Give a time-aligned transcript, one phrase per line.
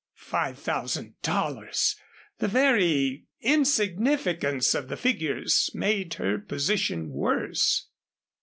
[0.15, 1.95] Five thousand dollars!
[2.39, 7.85] The very insignificance of the figures made her position worse.